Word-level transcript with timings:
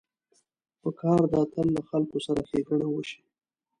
پکار 0.81 1.21
ده 1.33 1.41
تل 1.53 1.67
له 1.75 1.81
خلکو 1.89 2.17
سره 2.25 2.41
ښېګڼه 2.49 2.87
وشي. 2.89 3.21